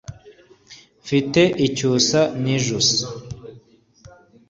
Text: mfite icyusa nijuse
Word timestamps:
mfite 1.03 1.41
icyusa 1.67 2.19
nijuse 2.41 3.01